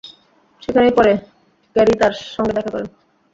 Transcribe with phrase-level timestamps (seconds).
[0.61, 1.13] সেখানেই পরে
[1.75, 2.87] কেরি তার সঙ্গে দেখা করেন।